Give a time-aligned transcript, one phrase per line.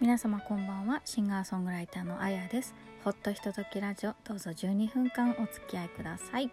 [0.00, 1.02] 皆様こんばんは。
[1.04, 2.74] シンガーソングライターのあやです。
[3.04, 4.14] ほっとひとときラジオ。
[4.24, 6.50] どうぞ12分間お付き合いください。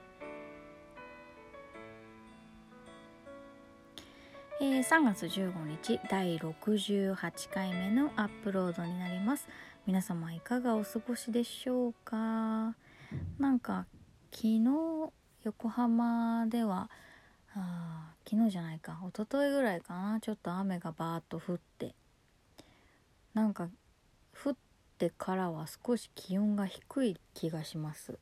[4.59, 9.47] えー、3月15日第68回目のアップロードになります。
[9.85, 12.75] 皆様いかがお過ごしでしょうか？
[13.39, 13.85] なんか
[14.29, 14.61] 昨日
[15.45, 16.89] 横浜では
[17.55, 18.99] あ昨日じゃないか。
[19.07, 20.19] 一昨日ぐらいかな。
[20.19, 21.95] ちょっと雨がバーッと降って
[23.37, 23.69] なんか
[24.43, 24.55] 降っ
[24.97, 28.17] てからは少し気温が低い気がします。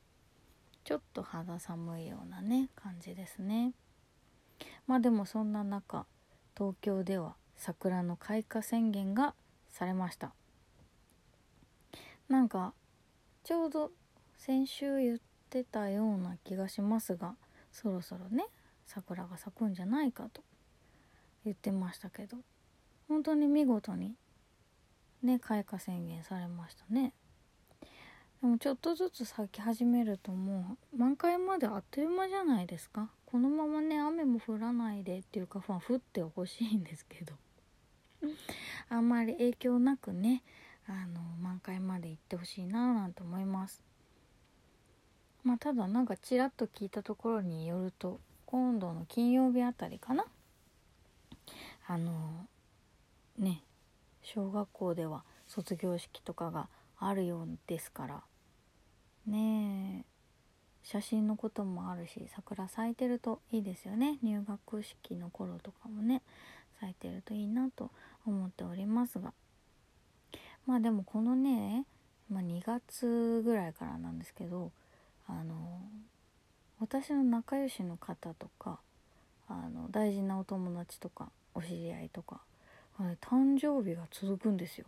[0.84, 3.72] ちょっと肌寒いようなね感じですね。
[4.88, 6.06] まあでもそんな中
[6.54, 9.36] 東京では桜の開花宣言が
[9.70, 10.34] されました。
[12.28, 12.74] なんか
[13.46, 13.92] ちょうど
[14.36, 15.20] 先週言っ
[15.50, 17.36] てたような気がしますが
[17.72, 18.48] そろそろね
[18.86, 20.44] 桜が咲くんじゃないかと
[21.46, 22.36] 言ってましたけど
[23.08, 24.16] 本当に見事に
[25.26, 27.14] ね開花宣言されましたね。
[28.42, 33.10] でもちょっとずつ咲き始めるともう満開まであっという間じゃないですか。
[33.26, 37.34] このままね雨も降らないでっていうかまあ降ってほしいんですけど。
[38.90, 40.42] あんまり影響なくね
[40.88, 43.82] あの満開まで行ってほしいななんて思います。
[45.44, 50.26] まあただなんかちらっと聞いたところによると今度の金曜日あたりかな。
[51.88, 52.48] あの
[53.38, 53.62] ね
[54.26, 56.68] 小学校では卒業式とかが
[57.00, 58.24] あるようですから。
[59.28, 60.06] ねえ。
[60.84, 64.18] 写真のこともあるし桜咲いてるといいですよね。
[64.24, 66.22] 入学式の頃とかもね。
[66.80, 67.92] 咲いてるといいなと
[68.26, 69.34] 思っておりますが。
[70.66, 71.86] まあでもこのね、
[72.30, 74.72] まあ、2月ぐらいからなんですけど
[75.28, 75.82] あの
[76.80, 78.80] 私の仲良しの方とか
[79.48, 82.42] あの大事なお友達とかお知り合いとか
[82.98, 84.88] はい、誕生日が続くんですよ。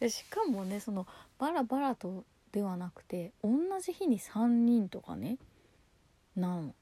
[0.08, 1.06] しかもねその
[1.38, 3.50] バラバラとではなくて同
[3.80, 5.38] じ日に3人とかね
[6.34, 6.74] なの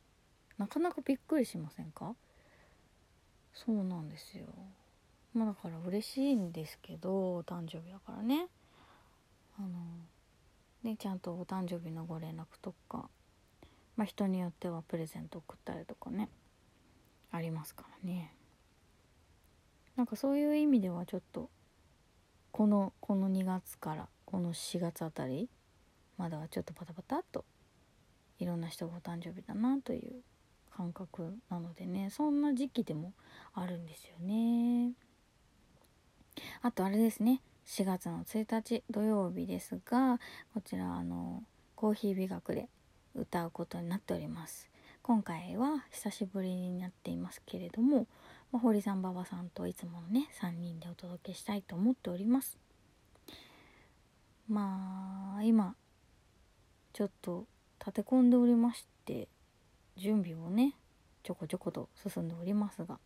[0.56, 2.16] なかなかびっくりしませんか？
[3.52, 4.46] そうなんですよ。
[5.34, 8.48] まあだから嬉しいんですけどお誕生日だからね。
[9.58, 9.68] あの
[10.82, 13.10] ねちゃんとお誕生日のご連絡とか
[13.96, 16.30] まあ人によってはプレゼント送ったりとかね
[17.32, 18.32] ありますからね
[19.98, 21.50] なんかそういう意味ではちょっと
[22.52, 25.48] このこの2月からこの4月あたり
[26.16, 27.44] まだちょっとパタパタっと
[28.38, 30.22] いろんな人がお誕生日だなという
[30.70, 33.12] 感覚なのでねそんな時期でも
[33.52, 34.92] あるんですよね。
[36.62, 40.20] あとあれですね4月の1日土曜日ですが
[40.54, 41.42] こちらあの
[41.74, 42.68] コーヒー美学で
[43.16, 44.70] 歌うことになっております。
[45.02, 48.06] 今回は久しぶりになっていますけれども
[48.52, 52.58] まあ、堀さん馬場さんといつものね3人でお届けしたいと思っております。
[54.48, 55.74] まあ今
[56.94, 57.44] ちょっと
[57.78, 59.28] 立て込んでおりまして
[59.96, 60.74] 準備をね
[61.22, 62.98] ちょこちょこと進んでおりますが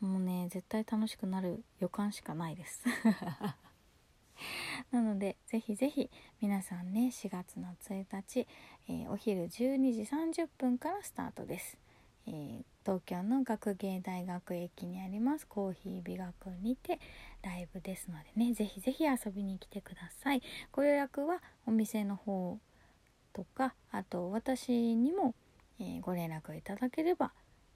[0.00, 2.84] もうね絶対楽しくなる予感しかないです。
[4.90, 6.10] なのでぜひぜひ
[6.40, 8.46] 皆さんね4月の1日、
[8.88, 11.78] えー、お昼12時30分からスタートです、
[12.26, 17.00] えー東京の学芸大学駅にありますコーヒー美学にて
[17.42, 20.42] ライブですのでねぜひぜひ遊びに来てください。
[20.70, 22.58] ご予約はお店の方
[23.32, 25.34] とかあと私にも、
[25.80, 27.32] えー、ご連絡いただければ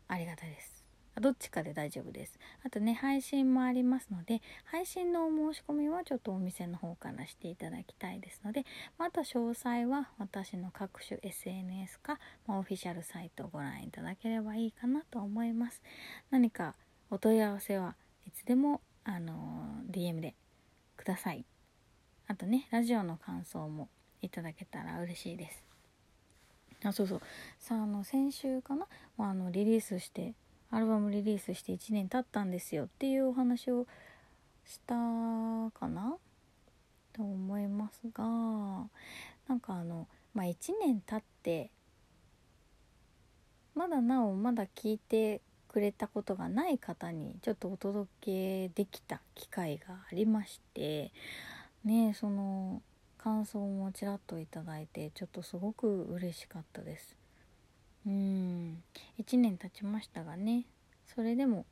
[0.08, 0.77] ありがたいです。
[1.20, 2.38] どっちかで大丈夫です。
[2.64, 8.64] あとね配信もありますので配信のお申し込みはちょっとお店の方からしていただきたいですので
[8.98, 15.82] また詳細は私の各種 SNS か、まあ、オフィシャルサイトをご覧いただければいいかなと思います。
[16.30, 16.74] 何か
[17.10, 17.96] お問い合わせは
[18.26, 20.34] いつでもあの、DM で
[20.96, 21.46] ください。
[22.26, 23.88] あとねラジオの感想も
[24.20, 25.64] いただけたら嬉しいです。
[26.84, 27.22] あそうそう。
[27.58, 28.86] さああの先週かな、
[29.16, 30.34] ま、あのリリースして
[30.70, 33.86] アルバムリリースして1年経ったんですよっていうお話を
[34.66, 36.16] したかな？
[37.14, 38.24] と思いますが
[39.48, 41.70] なんかあのまあ1年経って
[43.74, 51.12] まだなおまだ聞いてくれたことがない方にちょっとお届けできた機会がありまして
[51.84, 52.82] ねその
[53.16, 57.16] 感想もちらっと頂いてちょっとすごく嬉しかったです。
[58.08, 58.82] うん。
[59.20, 60.64] 1年経ちましたがね
[61.14, 61.66] それでも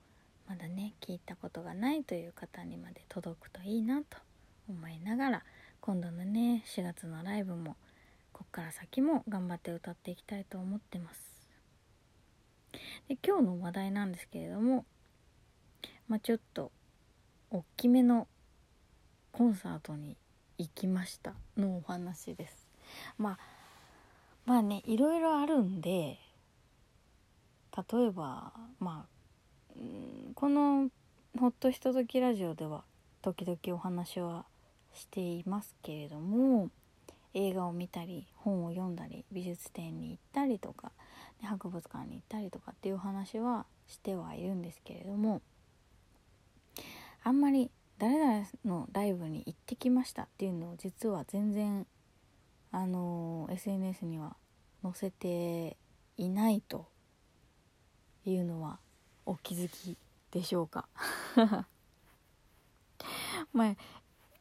[0.46, 4.18] まだね聞いたことがないという方にまで届くといいなと
[4.68, 5.42] 思いながら
[5.80, 7.76] 今度のね4月のライブも
[8.32, 11.20] こっから先も頑張って歌っていきたいと思ってます。
[13.08, 14.84] で今日の話題なんですけれども
[16.08, 16.70] まあちょっと
[17.50, 18.28] 大きめの
[19.32, 20.16] コンサートに
[20.58, 22.68] 行きましたのお話です。
[23.16, 23.38] まあ
[24.44, 26.18] まあねいろいろあるんで
[27.76, 29.16] 例えばまあ
[30.34, 30.90] この
[31.38, 32.84] 「ほっとひとときラジオ」では
[33.22, 34.46] 時々お話は
[34.94, 36.70] していますけれども
[37.34, 40.90] 映画を見たり本を読んだり美術展に行ったりとか
[41.42, 45.42] 博物館に行ったりとかっていう話はしてはいるんですけれども
[47.22, 51.86] あんまり誰々のライブに行ってきましたっていうのを実は全然
[52.72, 54.36] あの SNS には
[54.82, 55.76] 載せて
[56.16, 56.86] いないと
[58.30, 58.78] いうのは
[59.24, 59.96] お気づき
[60.30, 60.88] でしょうか？
[63.52, 63.76] まあ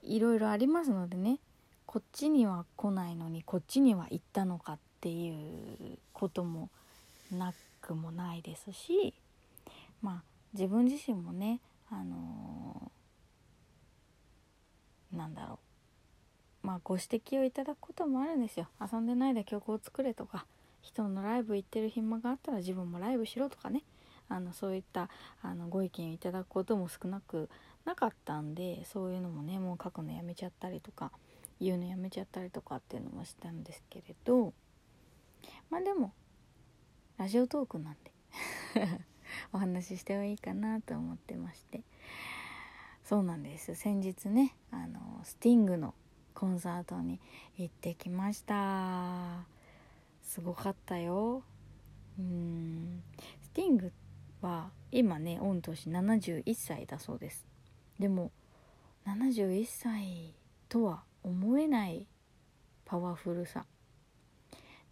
[0.01, 1.39] いろいろありますのでね。
[1.85, 6.69] こっちには来ないのにこっちには行ったのかっていうことも
[7.31, 9.13] なくもないですし
[10.01, 15.59] まあ自分自身もねあのー、なんだろ
[16.63, 16.67] う。
[16.67, 18.67] まあご指摘をいただくこともあるんですよ。
[18.81, 20.45] 遊んでないで曲を作れとか。
[20.85, 23.83] 人のライブ行ってる暇があったら自分もライブしろとかね。
[24.27, 25.09] あのそういった
[25.43, 27.47] あのご意見をいただくことも少なく
[27.85, 31.11] なかったんでそういうのもねもう書くのやめちゃったりとか
[31.61, 34.51] 言うのやめちゃったりとかっていうのもしたんですけれど
[35.69, 36.11] まあでも
[37.17, 38.11] ラジオトークなんで
[39.53, 41.83] お話ししてもいいかなと思ってまして。
[43.05, 43.75] そうなんです。
[43.75, 45.93] 先日ねあのスティングの
[46.33, 47.19] コンサートに
[47.55, 49.54] 行ってきました。
[50.25, 51.43] すごかったよ。
[52.19, 53.03] うん。
[53.41, 53.91] スティング
[54.41, 57.45] は今ね御年71歳だそうです。
[57.99, 58.31] でも
[59.07, 60.33] 71歳
[60.67, 62.07] とは思えない
[62.85, 63.65] パワフルさ、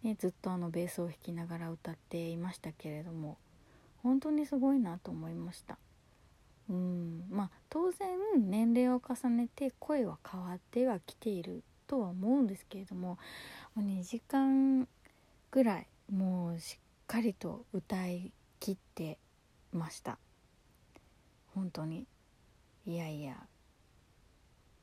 [0.02, 3.36] ね、ずっとあのベースを弾きながら歌っていましたけれども
[4.02, 5.78] 本当にすごいなと思いました。
[6.70, 7.24] うん。
[7.30, 13.18] まあ当然年齢を重ねて声は変わってはきているとは思うんですけれども
[13.76, 14.88] 2時間
[15.54, 19.18] ぐらいもうしっかりと歌いきって
[19.72, 20.18] ました。
[21.54, 22.08] 本当に。
[22.84, 23.36] いやいや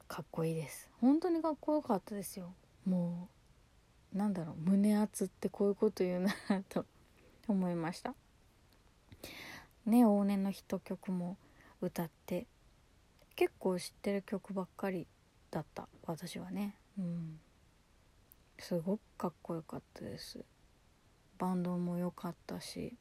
[0.08, 0.90] かっこいいです。
[1.02, 2.54] 本当にかっこよかったですよ。
[2.86, 3.28] も
[4.14, 6.34] うなんだろう胸熱ってこういうこと言うな
[6.70, 6.86] と
[7.50, 8.16] 思いました。
[9.86, 11.36] ね往年のヒット曲も
[11.82, 12.48] 歌って
[13.36, 15.06] 結構知ってる曲ばっかり
[15.50, 16.78] だった私はね。
[16.98, 17.42] うん。
[18.58, 20.46] すごくかっこよかったです。
[21.42, 22.94] バンドも良かったし。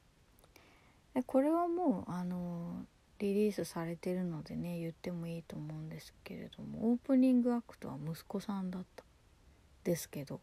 [1.13, 2.85] でこれはもうあの
[3.19, 9.03] リリースされてるのでね言ってもいいと思うんですけれどもオープニングアクトは息子さんだった。
[9.83, 10.39] ですけど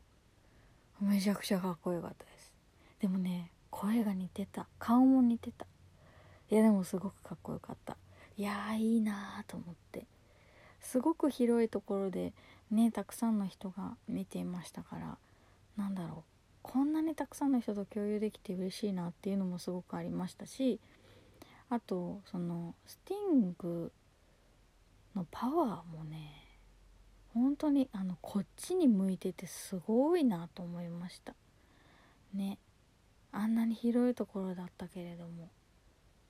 [1.00, 2.52] めちゃくちゃかっこよかったです。
[3.00, 4.68] でもね声が似てた。
[4.78, 5.66] 顔も似てた。
[6.50, 7.96] いやでもすごくかっこよかった。
[8.36, 10.06] いやーいいなーと思って。
[10.80, 12.32] すごく広いところで
[12.70, 15.18] ねたくさんの人が見ていましたから
[15.76, 16.37] なんだろう。
[16.68, 20.78] こんなにたくさんの人と共有できて嬉しいなっていうのもすごくありましたし
[21.70, 23.90] あとそのスティング
[25.16, 26.44] のパワーもね
[27.32, 31.34] 本当にあのこっちに向いててすごいなと思いました。
[32.34, 32.58] ね
[33.32, 35.48] あんなに広いところだったけれども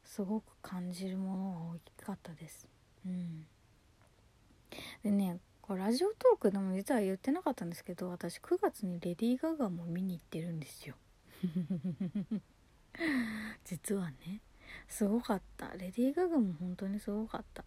[0.04, 2.68] すごく感じるものが大きかったです。
[3.06, 3.46] うん。
[5.02, 5.38] でね
[5.76, 10.94] ラジオトークでも実は言ってなかったんですけど私9月にレディー・ガガも見に行ってるんですよ。
[13.64, 14.40] 実はね。
[14.86, 15.68] すごかった。
[15.72, 17.64] レディー・ガガも本当にすごかった。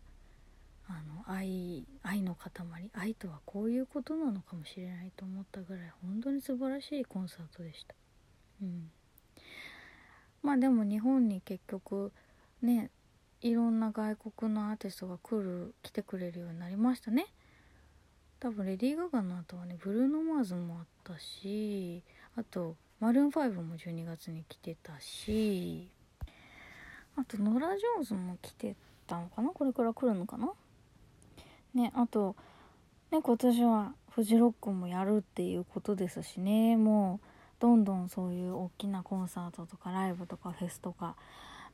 [0.88, 2.52] あの愛愛の塊。
[2.94, 7.96] 愛とはこういうことなのかもしれないと思ったぐらい本当に素晴らしいコンサートでした。
[8.62, 8.92] うん。
[10.42, 12.12] まあでも日本に結局
[12.62, 12.90] ね
[13.42, 17.28] いろんな外国のアーティストが来る来てくれるようになりましたね。
[18.42, 22.02] 多分レディー・ガガの後はねブルーノ・マーズもあったし
[22.36, 25.88] あとマルーン5も12月に来てたし
[27.16, 29.50] あとノラ・ジョーンズも来てたのかな？
[29.50, 30.52] これから来るのかな？
[31.76, 32.36] ねあと
[33.12, 37.28] ね今年はフジロックもやるっていうことですしねもう
[37.60, 41.16] どんどんそういう大きなコンサートとかライブとかフェスとか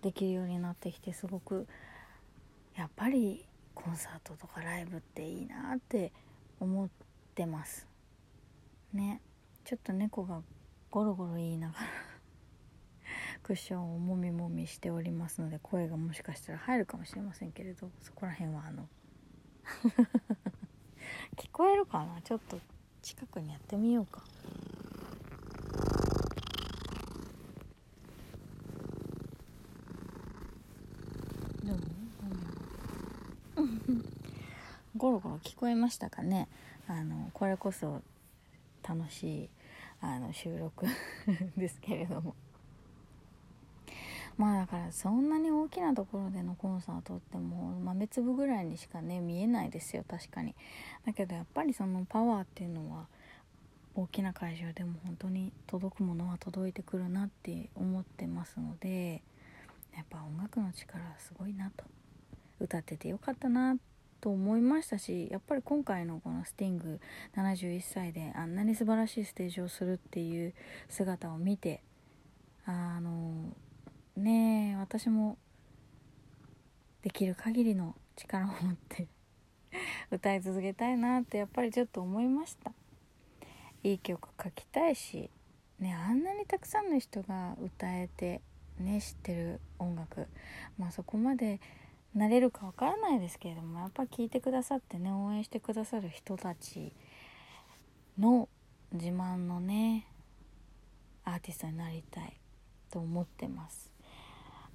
[0.02, 1.66] できるようになってきてすごく
[2.76, 6.12] やっぱりコンサートとかライブっていいなって
[6.60, 6.90] 思っ
[7.36, 7.88] てます。
[8.94, 9.22] ね。
[9.64, 10.42] ちょっと猫が
[10.90, 11.88] ゴロゴロ言いながら
[13.44, 18.88] クッションをもみもみしておりますので声がもしかしたら入るかもしれませんけれどそこら辺はあの
[21.36, 22.22] 聞こえるかな？
[22.22, 22.60] ちょっと
[23.02, 24.24] 近くにやってみようか。
[34.98, 36.48] ゴロゴロ聞こえましたかね？
[36.88, 38.02] あのこれこそ
[38.88, 39.50] 楽しい
[40.02, 40.86] あの収録
[41.56, 42.36] ですけれども。
[44.38, 50.56] まあだからそんなに大きなところでのコンサートってもう豆粒ぐらいにしかね見えないですよ確かに。
[51.06, 53.08] だけどやっぱりそのパワーっていうのは
[53.96, 59.24] 大きな会場でも本当に届くものは届いてくるなって思ってますので
[59.96, 61.84] やっぱ音楽の力はすごいなと。
[62.60, 63.82] 歌っててよかったなって
[64.20, 67.00] と思いましたしやっぱり今回のこのスティング
[67.36, 70.54] 71歳であんなに素晴らしいステージをするっていう
[70.90, 71.82] 姿を見て
[72.66, 73.54] あの
[74.16, 75.38] ねえ私も
[77.02, 79.08] できる限りの力を持って
[80.12, 82.74] 歌い続けたいなってやっぱりちょっと思いました。
[83.84, 85.30] いい曲書きたいし
[85.80, 88.42] ねあんなにたくさんの人が歌えて
[88.80, 90.28] ね知ってる音楽
[90.78, 91.60] まあそこまで
[92.18, 96.94] なれるかわからないですけれどもやっぱ聴いてくださってね応援してくださる人たち
[98.18, 98.50] の
[98.92, 100.08] 自慢のね
[101.24, 102.34] アーティストになりたい
[102.90, 103.92] と思ってます。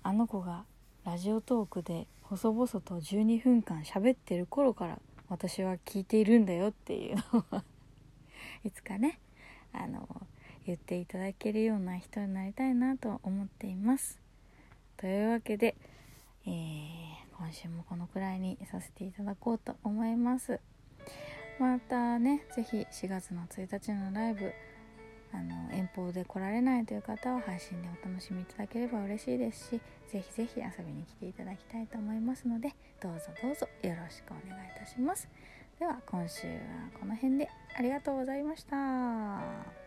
[0.03, 0.65] あの子が
[1.05, 7.65] ラジオトークで細々と12分間喋ってる頃から私は聞いているんだよっていうのは
[8.65, 9.19] いつかね
[9.73, 10.07] あの
[10.67, 14.21] 言っていただけるような人になりたいなと思っています。
[14.97, 15.75] というわけで、
[16.47, 20.61] えー、今週もこのくらいにさせていただこうと思います
[21.59, 24.53] またね是非4月の1日のライブ
[25.35, 35.29] あの遠方で来られないという方は配信でお楽しみいただければ嬉しいですしぜひぜひ遊びに来ていただきたいと思いますのでどうぞどうぞよろしくお願いいたします
[35.79, 36.53] では今週は
[37.01, 39.82] この辺でありがとうございました。